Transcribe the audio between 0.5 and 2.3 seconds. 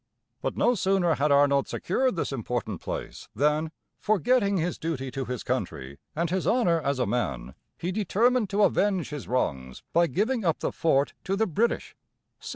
no sooner had Arnold secured